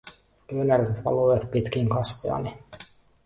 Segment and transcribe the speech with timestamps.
[0.47, 2.57] Kyyneleet valuivat pitkin kasvojani.